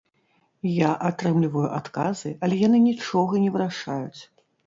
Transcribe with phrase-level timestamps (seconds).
[0.87, 4.21] Я атрымліваю адказы, але яны нічога не вырашаюць.